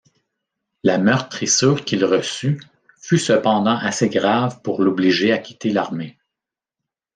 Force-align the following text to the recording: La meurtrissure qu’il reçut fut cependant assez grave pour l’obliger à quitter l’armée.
La 0.83 0.97
meurtrissure 0.97 1.85
qu’il 1.85 2.03
reçut 2.05 2.59
fut 2.99 3.19
cependant 3.19 3.77
assez 3.77 4.09
grave 4.09 4.59
pour 4.63 4.81
l’obliger 4.81 5.31
à 5.31 5.37
quitter 5.37 5.69
l’armée. 5.71 6.17